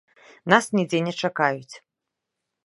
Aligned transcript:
Нас 0.53 0.65
нідзе 0.77 0.99
не 1.09 1.13
чакаюць. 1.29 1.75